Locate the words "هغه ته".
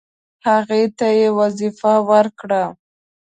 0.47-1.07